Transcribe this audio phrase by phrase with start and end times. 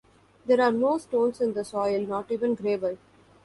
[0.47, 2.97] There are no stones in the soil, not even gravel.